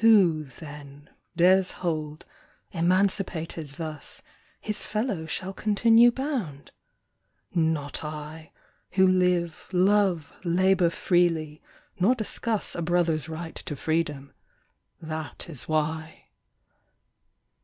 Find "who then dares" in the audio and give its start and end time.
0.00-1.70